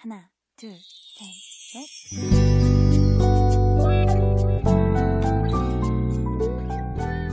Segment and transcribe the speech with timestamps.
[0.00, 0.70] 하나, 둘,
[1.18, 1.24] 셋,
[1.74, 1.86] 넷.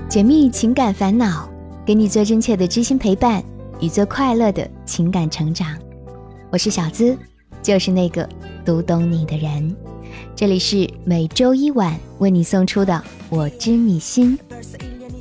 [0.09, 1.49] 解密情感烦恼，
[1.86, 3.44] 给你最真切的知心陪伴
[3.81, 5.78] 与最快乐的情感成长。
[6.51, 7.17] 我是小资，
[7.62, 8.28] 就是那个
[8.63, 9.76] 读懂你的人。
[10.35, 12.94] 这里是每周一晚为你送出的《
[13.29, 14.37] 我知你心》。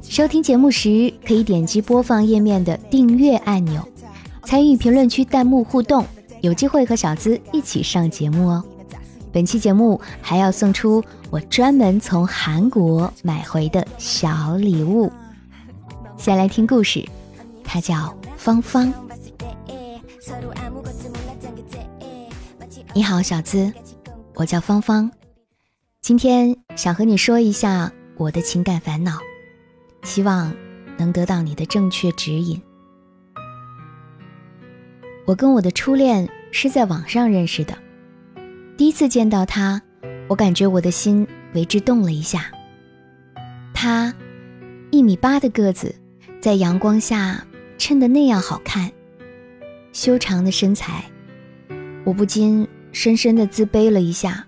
[0.03, 3.83] 收听节目时，可以点击播放页面的订阅按钮，
[4.45, 6.05] 参与评论区弹幕互动。
[6.42, 8.64] 有机会和小资一起上节目哦！
[9.32, 15.12] 本期节目还要送出我专门从韩国买回的小礼物。
[16.18, 17.08] 先来听故事，
[17.64, 18.92] 它叫芳芳。
[22.94, 23.72] 你好，小资，
[24.34, 25.12] 我叫芳芳，
[26.02, 29.20] 今天想和你说一下我的情感烦恼，
[30.04, 30.52] 希望
[30.98, 32.60] 能得到你的正确指引。
[35.28, 36.28] 我跟我的初恋。
[36.50, 37.78] 是在网上认识的，
[38.78, 39.80] 第一次见到他，
[40.30, 42.46] 我感觉我的心为之动了一下。
[43.74, 44.12] 他
[44.90, 45.94] 一米八的个子，
[46.40, 47.46] 在阳光下
[47.78, 48.90] 衬得那样好看，
[49.92, 51.04] 修长的身材，
[52.06, 54.48] 我不禁深深的自卑了一下。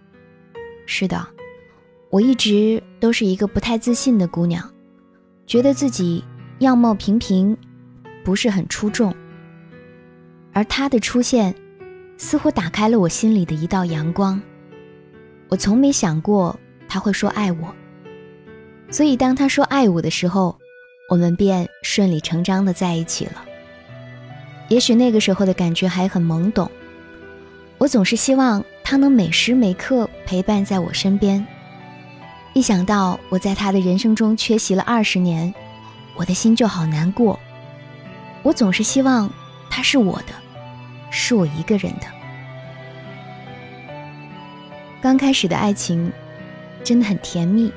[0.85, 1.27] 是的，
[2.09, 4.67] 我一直都是一个不太自信的姑娘，
[5.45, 6.23] 觉得自己
[6.59, 7.55] 样貌平平，
[8.23, 9.13] 不是很出众。
[10.53, 11.55] 而他的出现。
[12.22, 14.39] 似乎打开了我心里的一道阳光。
[15.47, 17.73] 我从没想过他会说爱我，
[18.91, 20.59] 所以当他说爱我的时候，
[21.09, 23.45] 我们便顺理成章的在一起了。
[24.67, 26.69] 也许那个时候的感觉还很懵懂，
[27.78, 31.47] 我总是希望他能每时每刻陪伴在我身边。
[32.53, 35.53] 一想到我在他的人生中缺席了二十年，
[36.17, 37.39] 我的心就好难过。
[38.44, 39.31] 我总是希望
[39.70, 40.34] 他是我的。
[41.12, 42.06] 是我一个人的。
[45.02, 46.12] 刚开始的爱情
[46.84, 47.72] 真的很甜蜜，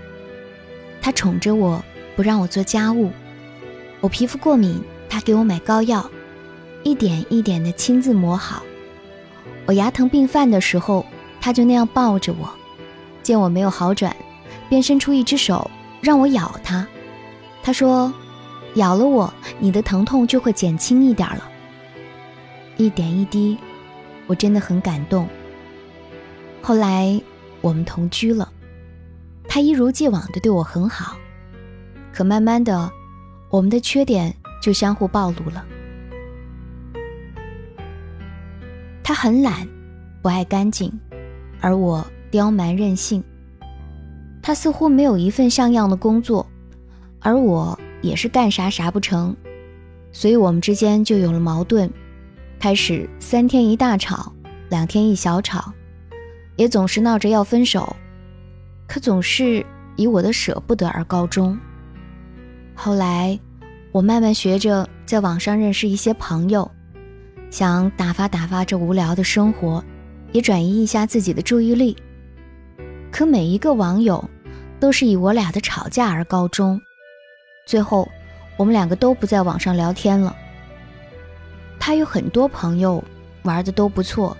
[1.01, 1.83] 他宠着我，
[2.15, 3.11] 不让我做家务。
[4.01, 6.11] 我皮肤过敏，他给我买膏药，
[6.83, 8.63] 一点一点的亲自抹好。
[9.65, 11.07] 我牙疼病犯的时候，
[11.41, 12.53] 他就那样抱着我。
[13.23, 14.15] 见我没有好转，
[14.69, 15.71] 便伸出一只手
[16.03, 16.87] 让我咬他。
[17.63, 18.13] 他说
[18.75, 21.49] ：“咬了我，你的疼痛就会减轻一点了。”
[22.83, 23.57] 一点一滴，
[24.27, 25.29] 我真的很感动。
[26.61, 27.21] 后来
[27.61, 28.53] 我们同居了，
[29.49, 31.17] 他一如既往的对我很好。
[32.13, 32.91] 可慢慢的，
[33.51, 35.65] 我们的缺点就相互暴露了。
[39.03, 39.67] 他很懒，
[40.21, 40.93] 不爱干净，
[41.61, 43.23] 而我刁蛮任性。
[44.43, 46.47] 他似乎没有一份像样的工作，
[47.21, 49.35] 而我也是干啥啥不成，
[50.13, 51.89] 所以我们之间就有了矛盾。
[52.63, 54.33] 开始三天一大吵，
[54.71, 55.73] 两天一小吵，
[56.55, 57.97] 也总是闹着要分手，
[58.87, 61.59] 可总是以我的舍不得而告终。
[62.73, 63.37] 后来，
[63.91, 66.71] 我慢慢学着在网上认识一些朋友，
[67.51, 69.83] 想打发打发这无聊的生活，
[70.31, 71.97] 也转移一下自己的注意力。
[73.11, 74.25] 可每一个网友，
[74.79, 76.81] 都是以我俩的吵架而告终，
[77.67, 78.09] 最后，
[78.57, 80.37] 我们两个都不在网上聊天了。
[81.85, 83.03] 他有很多朋友，
[83.43, 84.37] 玩的都不错。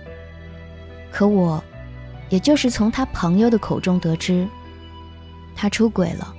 [1.11, 1.61] 可我，
[2.29, 4.47] 也就是从他朋友的口中得知，
[5.53, 6.33] 他出轨了，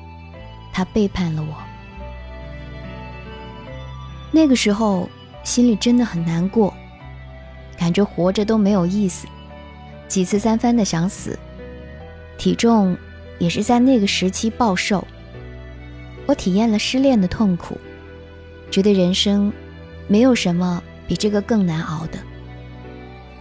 [0.73, 1.55] 他背叛了我。
[4.33, 5.07] 那个时候，
[5.43, 6.73] 心里真的很难过，
[7.77, 9.27] 感觉活着都没有意思，
[10.09, 11.39] 几次三番的想死，
[12.39, 12.97] 体重
[13.39, 15.07] 也是在那个时期暴瘦。
[16.25, 17.79] 我体验了失恋的痛苦，
[18.71, 19.53] 觉得人生
[20.09, 20.83] 没有什么。
[21.07, 22.19] 比这个更难熬的。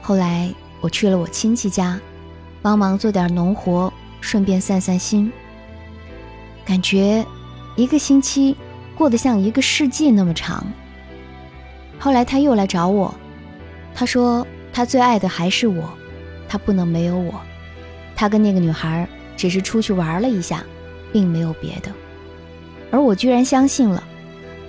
[0.02, 2.00] 后来我去了我亲戚家，
[2.62, 3.92] 帮忙做点农活，
[4.22, 5.32] 顺便散散心。
[6.66, 7.26] 感觉
[7.76, 8.56] 一个星期
[8.96, 10.66] 过得像一个世纪那么长。
[12.00, 13.14] 后来他又来找我，
[13.96, 15.90] 他说他最爱的还是我，
[16.50, 17.34] 他不能没有我。
[18.16, 20.64] 他跟那个女孩只是出去玩了一下，
[21.12, 21.92] 并没有别的。
[22.92, 24.04] 而我居然相信了，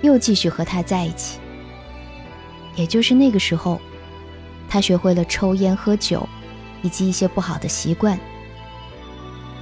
[0.01, 1.39] 又继续和他在一起。
[2.75, 3.79] 也就是那个时候，
[4.67, 6.27] 他学会了抽烟、喝酒，
[6.81, 8.19] 以及一些不好的习惯。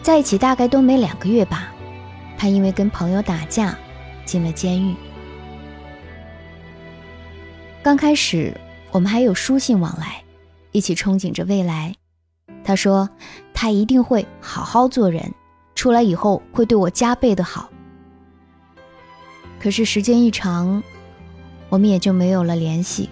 [0.01, 1.71] 在一起大概都没两个月吧，
[2.37, 3.77] 他因为跟朋友打架，
[4.25, 4.95] 进了监狱。
[7.81, 8.55] 刚开始
[8.91, 10.23] 我们还有书信往来，
[10.71, 11.93] 一起憧憬着未来。
[12.63, 13.09] 他说
[13.53, 15.33] 他一定会好好做人，
[15.75, 17.69] 出来以后会对我加倍的好。
[19.59, 20.81] 可是时间一长。
[21.73, 23.09] 我们也就没有了联系。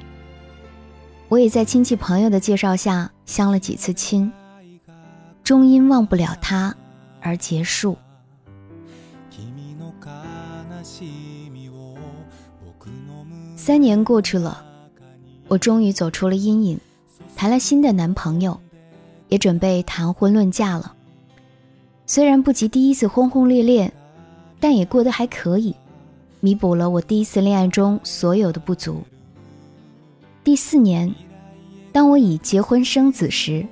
[1.30, 4.32] 我也在亲戚朋友的介绍下相了几次亲，
[5.44, 6.76] 终因忘不了他
[7.22, 7.98] 而结束。
[13.56, 14.64] 三年过去了，
[15.48, 16.80] 我终于走出了阴影，
[17.36, 18.62] 谈了新的男朋友，
[19.28, 20.94] 也准备谈婚论嫁了。
[22.06, 23.92] 虽然不及第一次轰轰烈烈，
[24.60, 25.76] 但也过得还可以，
[26.44, 29.04] 弥补了我第一次恋爱中所有的不足。
[30.44, 31.14] 第四年，
[31.94, 33.64] 当我已结婚生子时，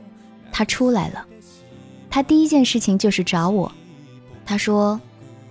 [0.51, 1.25] 他出来了。
[2.11, 3.71] 他第一件事情就是找我。
[4.45, 5.01] 他说，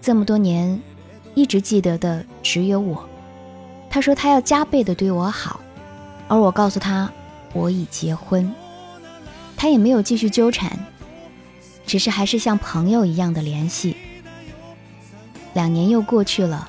[0.01, 0.81] 这么多年，
[1.35, 3.05] 一直记得的只有我。
[3.91, 5.61] 他说他要加倍的对我好，
[6.29, 7.13] 而我告诉他
[7.53, 8.49] 我已结婚。
[9.57, 10.79] 他也没有继续纠缠，
[11.85, 13.97] 只是还是像朋友一样的联系。
[15.55, 16.69] 两年又过去了，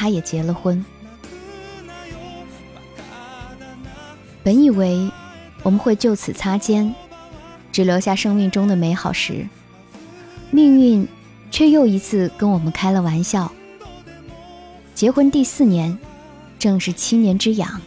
[0.00, 0.82] 他也结了婚。
[4.42, 5.10] 本以为
[5.62, 6.94] 我们会就此擦肩，
[7.70, 9.46] 只留下生命中的美好时，
[10.50, 11.06] 命运
[11.50, 13.52] 却又一次跟我们开了玩笑。
[14.94, 15.98] 结婚第四年，
[16.58, 17.78] 正是七年之痒，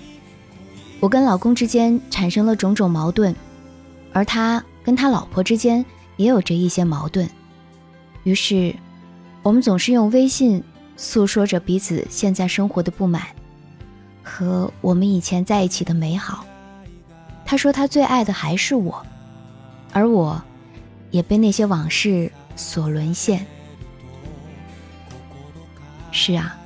[1.00, 3.36] 我跟老公之间产生了种种矛盾，
[4.12, 5.84] 而他跟他老婆之间
[6.18, 7.28] 也有着一些矛盾。
[8.22, 8.76] 于是，
[9.42, 10.64] 我们总是用微信
[10.96, 13.24] 诉说着彼此现在生活的不满。
[14.24, 16.46] 和我们以前在一起的美好，
[17.46, 19.06] 他说他最爱的还是我，
[19.92, 20.42] 而我，
[21.12, 23.46] 也被那些往事所沦陷。
[26.12, 26.58] 是啊，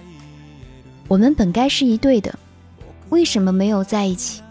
[1.07, 2.37] 我们本该是一对的，
[3.09, 4.43] 为什么没有在一起？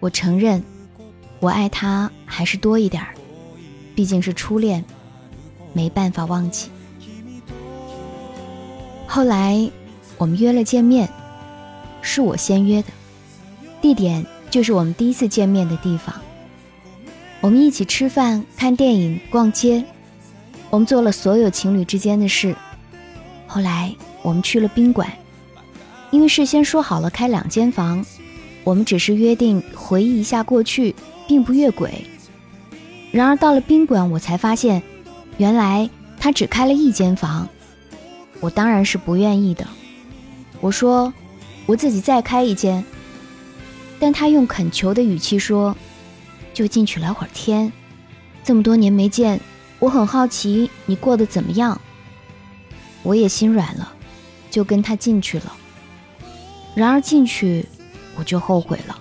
[0.00, 0.62] 我承认，
[1.40, 3.14] 我爱他还是多一点儿，
[3.94, 4.82] 毕竟是初恋，
[5.72, 6.70] 没办法忘记。
[9.14, 9.70] 后来，
[10.18, 11.08] 我们约了见面。
[12.02, 12.88] 是我先约的，
[13.80, 16.12] 地点就是我们第一次见面的地方。
[17.40, 19.84] 我们一起吃饭、看电影、逛街，
[20.68, 22.56] 我们做了所有情侣之间的事。
[23.46, 25.08] 后来我们去了宾馆，
[26.10, 28.04] 因为事先说好了开两间房，
[28.64, 30.92] 我们只是约定回忆一下过去，
[31.28, 32.04] 并不越轨。
[33.12, 34.82] 然而到了宾馆，我才发现，
[35.36, 35.88] 原来
[36.18, 37.48] 他只开了一间房。
[38.44, 39.66] 我当然是不愿意的，
[40.60, 41.12] 我说。
[41.66, 42.84] 我自己再开一间，
[43.98, 45.74] 但他用恳求的语气说
[46.52, 47.72] ：“就进去聊会儿天，
[48.42, 49.40] 这么多年没见，
[49.78, 51.80] 我很好奇你过得怎么样。”
[53.02, 53.94] 我也心软了，
[54.50, 55.56] 就跟他进去了。
[56.74, 57.66] 然而进去，
[58.18, 59.00] 我就后悔了。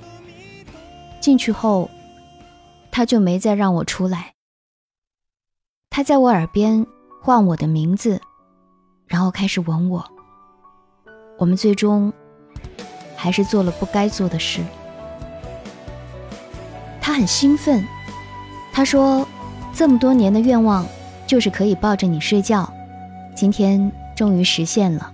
[1.19, 1.89] 进去后，
[2.91, 4.35] 他就没再让我出来。
[5.89, 6.87] 他在我耳边
[7.21, 8.21] 唤我的名字，
[9.13, 10.03] 然后开始吻我。
[11.37, 12.11] 我们最终。
[13.15, 14.61] 还是做了不该做的事。
[16.99, 17.81] 他很兴奋，
[18.73, 19.25] 他说
[19.73, 20.85] ：“这么多年的愿望，
[21.25, 22.69] 就是可以抱着你睡觉，
[23.33, 25.13] 今天终于实现了。”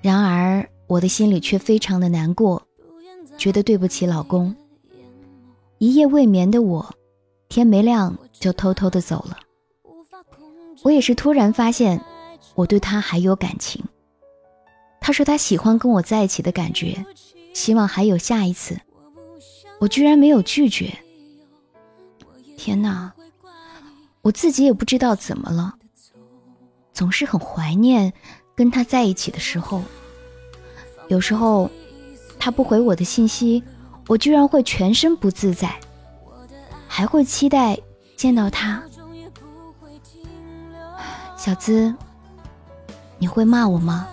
[0.00, 2.62] 然而我的心里却非常的难过，
[3.36, 4.54] 觉得对不起老公。
[5.78, 6.94] 一夜未眠的我，
[7.48, 9.36] 天没亮就偷偷的走了。
[10.84, 12.00] 我也是突然发现，
[12.56, 13.84] 我对他还有感情。
[15.00, 17.06] 他说他喜欢跟我在一起的感觉，
[17.54, 18.76] 希望还有下一次。
[19.78, 20.92] 我居然没有拒绝。
[22.56, 23.12] 天哪，
[24.22, 25.74] 我自己也不知道怎么了，
[26.92, 28.12] 总是很怀念
[28.56, 29.82] 跟他在一起的时候。
[31.08, 31.70] 有时候
[32.38, 33.62] 他不回我的信息，
[34.08, 35.78] 我居然会全身不自在，
[36.88, 37.78] 还会期待
[38.16, 38.82] 见到他。
[41.36, 41.94] 小资，
[43.18, 44.08] 你会骂我吗？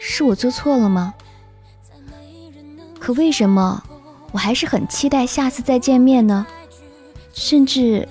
[0.00, 1.14] 是我做错了吗？
[2.98, 3.82] 可为什么
[4.32, 6.46] 我还是很期待下次再见面呢？
[7.32, 8.08] 甚至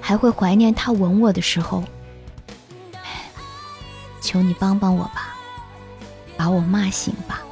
[0.00, 1.84] 还会怀念他吻我的时候。
[4.20, 5.36] 求你帮帮我吧，
[6.36, 7.43] 把我骂醒吧。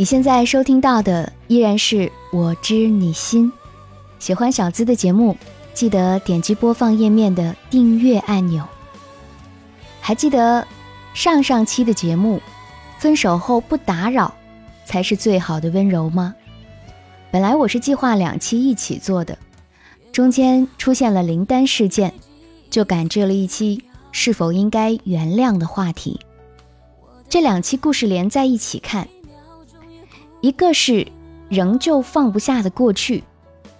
[0.00, 3.52] 你现在收听到的依然是我知你心。
[4.20, 5.36] 喜欢小资的节目，
[5.74, 8.64] 记得点击播放页面的订阅按钮。
[10.00, 10.64] 还记得
[11.14, 12.40] 上上期的节目，
[13.00, 14.32] 分手后不打扰
[14.84, 16.32] 才是最好的温柔吗？
[17.32, 19.36] 本来我是计划两期一起做的，
[20.12, 22.14] 中间出现了林丹事件，
[22.70, 26.20] 就赶制了一期是否应该原谅的话题。
[27.28, 29.08] 这两期故事连在一起看，
[30.40, 31.08] 一个是
[31.48, 33.24] 仍旧放不下的过去，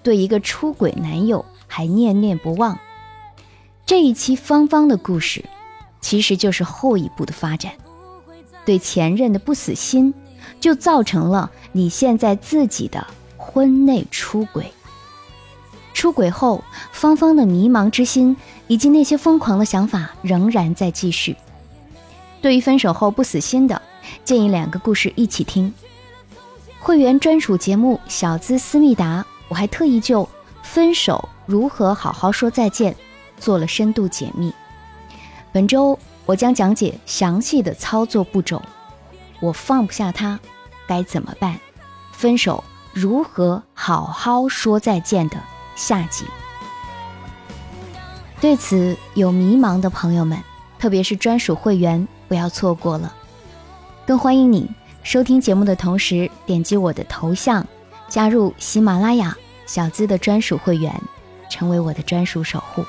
[0.03, 2.79] 对一个出轨男友还念念不忘。
[3.87, 5.45] 这一期芳芳的故事，
[6.01, 7.73] 其实就是后一步的发展，
[8.65, 10.13] 对前任的不死心，
[10.61, 14.73] 就造成了你现在自己的婚内出轨。
[15.95, 16.63] 出轨后，
[16.93, 18.37] 芳芳的迷茫之心
[18.67, 21.37] 以及那些疯狂的想法仍然在继续。
[22.41, 23.83] 对于分手后不死心的，
[24.25, 25.73] 建议两个故事一起听。
[26.81, 30.29] 会员专属节目《小资思密达》，我还特意就
[30.63, 32.95] 分手如何好好说再见
[33.39, 34.53] 做了深度解密。
[35.53, 38.63] 本周我将讲解详细的操作步骤。
[39.41, 40.39] 我放不下他，
[40.87, 41.59] 该怎么办？
[42.13, 45.37] 分手如何好好说再见的
[45.77, 46.25] 下集。
[48.41, 50.39] 对此有迷茫的朋友们，
[50.79, 52.07] 特别是专属会员。
[52.29, 53.15] 不要错过了，
[54.07, 54.71] 更欢迎你
[55.09, 57.67] 收听节目的同时点击我的头像，
[58.11, 59.35] 加入喜马拉雅
[59.65, 60.95] 小资的专属会员，
[61.49, 62.85] 成为我的专属守护。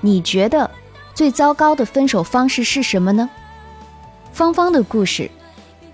[0.00, 0.70] 你觉得
[1.12, 3.28] 最糟糕的分手方式是什么呢？
[4.32, 5.28] 芳芳的故事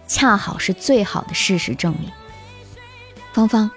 [0.07, 2.11] 恰好是最好的事实证明。
[3.33, 3.71] 芳芳，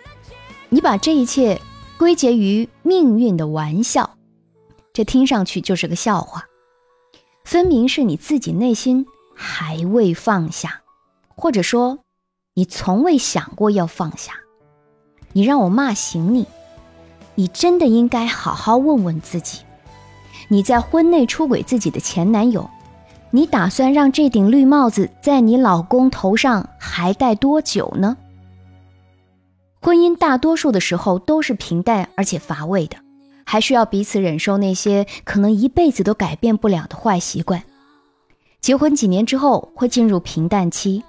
[0.67, 1.61] 你把这一切
[1.97, 4.17] 归结于命运的玩笑，
[4.91, 6.43] 这听上去就是个笑话。
[7.45, 9.05] 分明是你自己内心
[9.41, 10.81] 还未放下，
[11.35, 11.97] 或者说，
[12.53, 14.33] 你从未想过要放下。
[15.33, 16.45] 你让我骂醒你，
[17.33, 19.63] 你真的应该好好问问自己：
[20.47, 22.69] 你在婚内出轨自己的前男友，
[23.31, 28.15] 你打算让这顶绿帽子在你老公头上还戴多久呢？
[29.81, 32.97] 婚姻大多数的时候都是平淡而且乏味的。
[33.43, 37.63] 还需要彼此忍受那些可能一辈子都改变不了的坏习惯。
[38.61, 41.03] 结婚几年之后会进入平淡期，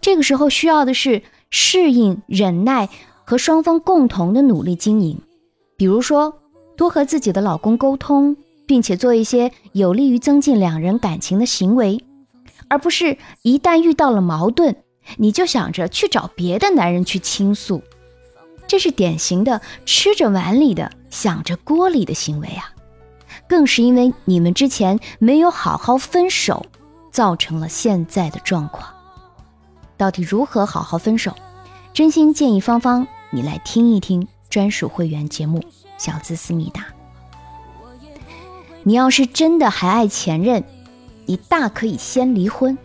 [0.00, 2.88] 这个时候需要的是适应、忍耐
[3.24, 5.20] 和双方共同的努力经营。
[5.76, 6.38] 比如说，
[6.74, 8.34] 多和自己的老公沟通，
[8.66, 12.02] 并且做一些有利于增进两人感情的行为，
[12.68, 14.74] 而不是一旦遇到了矛盾，
[15.18, 17.82] 你就想着去找别的男人去倾诉。
[18.66, 22.72] 这是典型的吃着碗里的想着锅里的行为啊！
[23.46, 26.64] 更是因为你们之前没有好好分手，
[27.16, 28.92] 造成了现在的状况。
[29.96, 31.32] 到底如何好好分手？
[31.94, 35.60] 真心建议芳芳你来听一听专属会员节目
[35.96, 36.82] 《小资思密达》。
[38.82, 40.62] 你要是真的还爱前任，
[41.24, 42.76] 你大可以先离婚，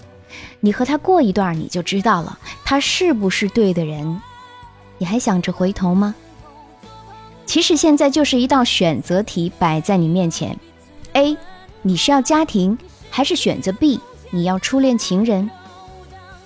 [0.61, 4.21] 你和他过一段，你就知道了他是不是对的人。
[4.97, 6.15] 你还想着回头吗？
[7.45, 10.57] 其实现在就是一道选择题摆在你面前
[11.11, 11.35] ：A，
[11.81, 12.77] 你是要家庭，
[13.09, 13.99] 还是选择 B，
[14.31, 15.49] 你要初恋情人？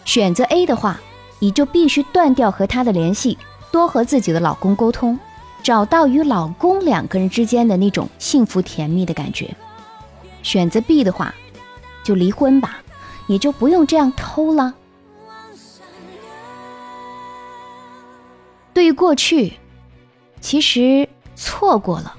[0.03, 0.99] 选择 A 的话，
[1.39, 3.37] 你就必须断掉和他的联系，
[3.71, 5.17] 多和自己的老公沟通，
[5.63, 9.55] 找到与老公两个人之间的那种幸福甜蜜的感觉。
[10.43, 11.33] 选择 B 的话，
[12.03, 12.79] 就离婚吧，
[13.27, 14.73] 也就不用这样偷了。
[18.73, 19.53] 对于过去，
[20.41, 22.15] 其实错过了，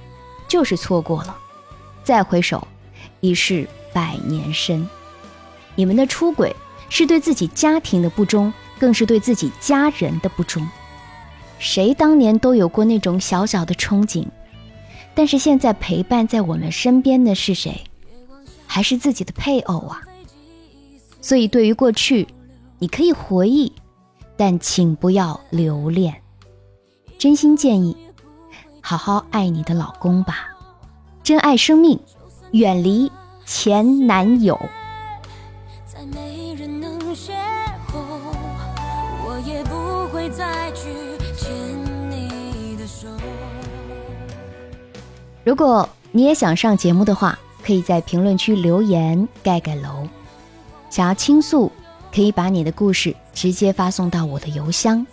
[0.48, 1.36] 就是错过了，
[2.02, 2.66] 再回首，
[3.20, 4.88] 已是百年身。
[5.76, 6.54] 你们的出轨
[6.88, 10.66] 是对自己家庭的不忠，更是对自己家人的不忠。
[11.58, 14.26] 谁当年都有过那种小小的憧憬，
[15.14, 17.84] 但是现在陪伴在我们身边的是谁？
[18.66, 20.02] 还是自己的配偶啊？
[21.20, 22.26] 所以，对于过去，
[22.78, 23.72] 你可以回忆，
[24.36, 26.14] 但请不要留恋。
[27.18, 27.96] 真心建议，
[28.80, 30.50] 好好爱你的老公吧，
[31.22, 31.98] 珍爱生命，
[32.52, 33.10] 远离
[33.46, 34.60] 前男友。
[36.12, 37.32] 没人能邂
[37.90, 37.98] 逅，
[39.24, 40.88] 我也不会再去
[41.36, 41.50] 牵
[42.10, 43.08] 你的手
[45.44, 50.08] 如果你也想上节目的话，可以在评论区留言盖盖楼。
[50.90, 51.70] 想要倾诉，
[52.14, 55.06] 可以把你的故事直接发送到我的邮箱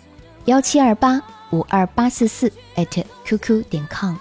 [0.45, 1.21] 幺七二八。
[1.51, 4.15] 五二八四四 at qq 点 com，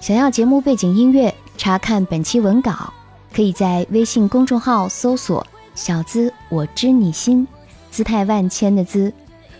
[0.00, 2.92] 想要节目背景音乐，查看本期文稿，
[3.32, 7.46] 可以在微信公众号搜索“小资我知你心”，
[7.90, 9.12] 姿态万千的资，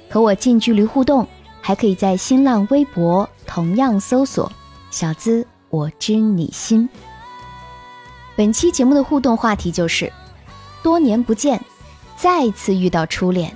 [0.08, 1.26] 和我近距离互动。
[1.62, 4.50] 还可以在新浪微博同样搜索
[4.90, 6.88] “小资我知你心”。
[8.34, 10.10] 本期节目的互动话题就是：
[10.82, 11.62] 多年不见，
[12.16, 13.54] 再次遇到初恋，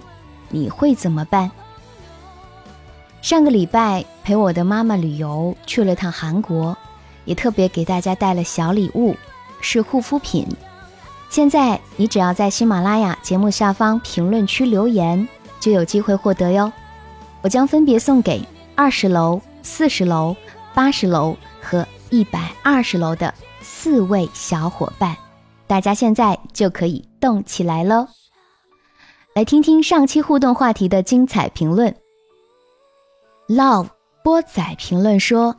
[0.51, 1.51] 你会怎么办？
[3.23, 6.77] 上个礼拜陪我的妈妈旅游去了趟韩国，
[7.25, 9.17] 也特别给大家带了小礼物，
[9.63, 10.47] 是护肤品。
[11.31, 15.27] 现在你只要在喜马拉雅节目下方评论区留言，
[15.59, 16.73] 就有机会获得哟。
[17.43, 18.41] 我将分别送给
[18.77, 20.37] 二十楼、四十楼、
[20.73, 25.17] 八十楼和一百二十楼的四位小伙伴，
[25.67, 28.07] 大家现在就可以动起来喽！
[29.35, 31.93] 来听听上期互动话题的精彩评论。
[33.49, 33.89] Love
[34.23, 35.57] 波仔评论说：“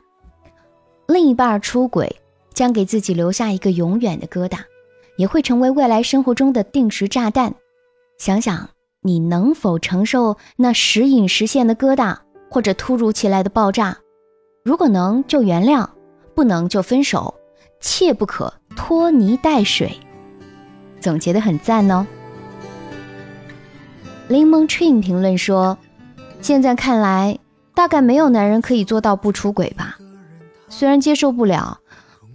[1.07, 2.21] 另一半出轨
[2.53, 4.59] 将给自己留下一个永远的疙瘩。”
[5.17, 7.53] 也会成为未来生活中的定时炸弹。
[8.17, 8.69] 想想
[9.01, 12.17] 你能否承受那时隐时现的疙瘩，
[12.49, 13.97] 或者突如其来的爆炸？
[14.63, 15.87] 如果能，就原谅；
[16.33, 17.35] 不能，就分手。
[17.81, 19.91] 切不可拖泥带水。
[20.99, 22.07] 总结的很赞哦。
[24.27, 25.77] 柠檬 train 评论说
[26.41, 27.37] ：“现在看来，
[27.75, 29.97] 大概没有男人可以做到不出轨吧？
[30.67, 31.79] 虽然接受不了。”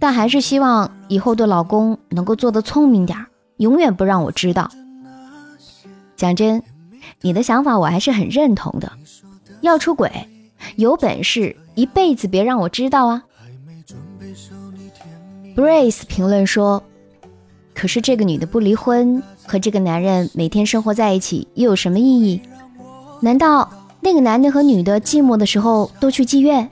[0.01, 3.27] 但还是希望以后的老公能够做得聪明点儿，
[3.57, 4.67] 永远不让我知道。
[6.15, 6.63] 讲真，
[7.21, 8.91] 你的想法我还是很认同的。
[9.61, 10.11] 要出轨，
[10.75, 13.21] 有本事一辈子别让我知道啊
[15.55, 16.81] ！Brace 评论说
[17.75, 22.41] ：“可是这个女的不离婚，和这个男人每天生活在一起又有什么意义？
[23.19, 26.67] 难道那个男的和女的寂寞的时候都去妓院？”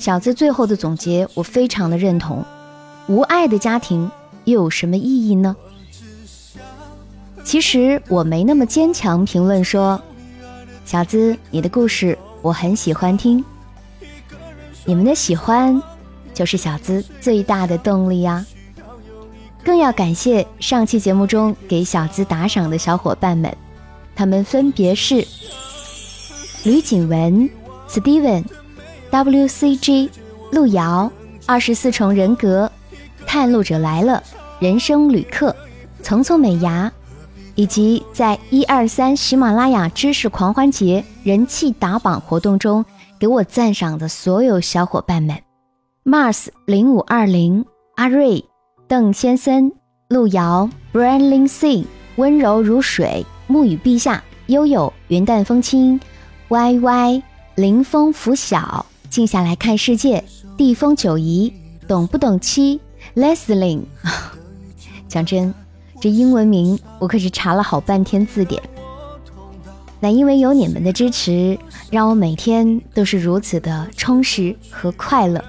[0.00, 2.44] 小资最后的总结，我非常的认同。
[3.08, 4.10] 无爱的家庭
[4.44, 5.54] 又有什么意义呢？
[7.44, 9.24] 其实我没那么坚强。
[9.24, 10.00] 评论说
[10.84, 13.44] ：“小资，你的故事我很喜欢听。
[14.84, 15.80] 你们的喜欢
[16.34, 18.44] 就是小资最大的动力呀！
[19.64, 23.56] 更要感谢上期节目中给小资打赏的小伙伴们，
[24.14, 25.26] 他们分别是
[26.64, 27.48] 吕景文、
[27.88, 28.44] Steven、
[29.10, 30.08] WCG、
[30.50, 31.10] 路遥、
[31.46, 32.68] 二十四重人格。”
[33.36, 34.22] 探路者来了，
[34.60, 35.54] 人生旅客，
[36.02, 36.90] 层层美牙，
[37.54, 42.82] 以及在一二三喜马拉雅知识狂欢节人气打榜活动中
[43.18, 45.36] 给我赞赏的所有小伙伴们
[46.02, 47.62] ，Mars 零五二零，
[47.96, 48.42] 阿瑞，
[48.88, 49.70] 邓先森，
[50.08, 51.84] 路遥，Brandling C，
[52.16, 56.00] 温柔如水，沐雨陛下，悠悠，云淡风轻
[56.48, 57.22] ，Y Y，
[57.56, 60.24] 林风拂晓，静下来看世界，
[60.56, 61.52] 地风九仪，
[61.86, 62.80] 懂不懂七
[63.14, 63.82] ？Leslie，
[65.06, 65.54] 讲真，
[66.00, 68.62] 这英文名我可是查了好半天字典。
[70.00, 71.58] 那因为有你们的支持，
[71.90, 75.42] 让我每天都是如此的充实和快乐。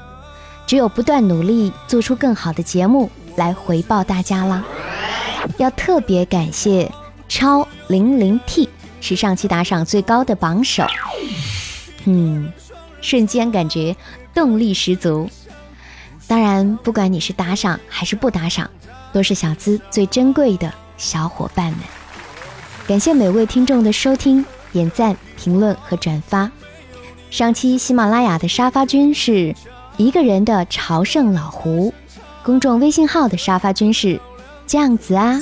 [0.65, 4.65] 只有不断努力，做出更好的节目来回报大家啦。
[5.57, 6.91] 要特别感谢
[7.27, 8.69] 超零零 T，
[9.01, 10.85] 是上期打赏最高的榜首。
[12.05, 12.51] 嗯，
[13.01, 13.95] 瞬间感觉
[14.33, 15.29] 动力十足。
[16.27, 18.69] 当然，不管你是打赏还是不打赏，
[19.13, 21.79] 都是小资最珍贵的小伙伴们。
[22.85, 26.51] 感谢每位听众的收听、点赞、评论和转发。
[27.29, 29.55] 上期喜马拉雅的沙发君是
[29.95, 31.93] 一个人的朝圣老胡，
[32.43, 34.19] 公众微信号的沙发君是
[34.65, 35.41] 这样子啊。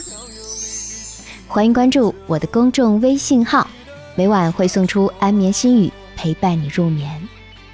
[1.47, 3.67] 欢迎关注我的公众微信号，
[4.15, 7.27] 每晚会送出安眠心语，陪伴你入眠。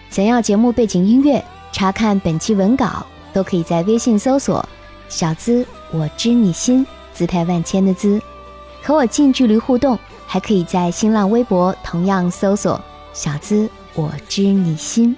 [0.10, 1.44] 想要节目背景音乐？
[1.72, 4.68] 查看本期文稿都可以在微信搜索
[5.10, 8.22] “小资我知你心”，姿态万千的“资”，
[8.84, 9.98] 和我近距离互动。
[10.28, 12.80] 还可以在新浪微博同样搜索
[13.12, 15.14] “小资我知你心”。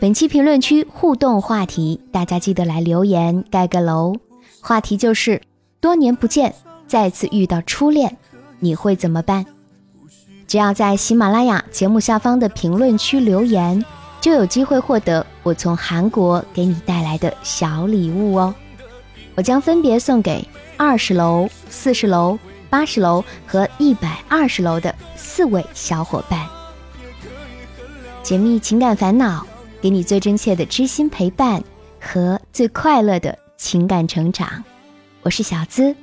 [0.00, 4.14] 本期评论区互动话题，大家记得来留言盖个楼。
[4.62, 5.42] 话题就是：
[5.78, 6.54] 多年不见，
[6.86, 8.16] 再次遇到初恋，
[8.60, 9.44] 你会怎么办？
[10.46, 13.84] 只要在喜马拉雅节目下方的评论区留言。
[14.20, 18.54] 就有机会获得我从韩国给你带来的小礼物哦！
[19.34, 26.46] 我将分别送给二十楼、四十楼、八十楼和一百二十楼的四位小伙伴。
[28.22, 29.46] 解密情感烦恼，
[29.80, 31.62] 给你最真切的知心陪伴
[32.00, 34.64] 和最快乐的情感成长。
[35.22, 35.94] 我是小资，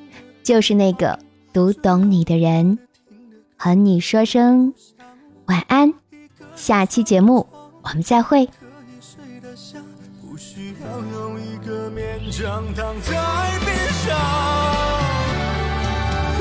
[0.41, 1.19] 就是那个
[1.51, 2.79] 读懂你的人。
[3.57, 4.73] 和你说声
[5.45, 5.93] 晚安，
[6.55, 7.45] 下期节目。
[7.85, 8.49] 我们再会。
[10.21, 13.11] 不需要有一个勉强躺在
[13.63, 14.19] 边上，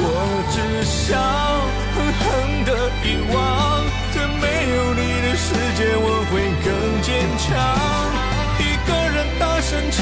[0.01, 0.03] 我
[0.51, 1.21] 只想
[1.95, 2.25] 狠狠
[2.65, 2.69] 的
[3.05, 3.37] 遗忘。
[4.15, 4.43] 在没
[4.75, 6.33] 有你的世界，我会
[6.65, 6.67] 更
[7.03, 7.45] 坚强。
[8.59, 10.01] 一个人大声唱，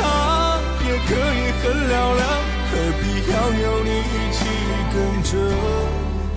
[0.87, 2.23] 也可以很嘹亮，
[2.71, 4.41] 何必要有你一起
[4.95, 5.31] 跟着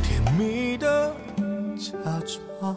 [0.03, 0.83] 甜蜜的
[1.77, 1.87] 假
[2.59, 2.75] 装？